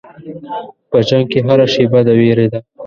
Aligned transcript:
په 0.89 0.97
جنګ 1.07 1.25
کې 1.31 1.39
هره 1.47 1.65
شېبه 1.73 1.99
د 2.07 2.09
وېرې 2.19 2.47
ده. 2.51 2.59